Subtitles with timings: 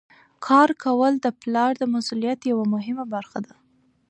[0.45, 3.53] کار کول د پلار د مسؤلیت یوه مهمه برخه ده.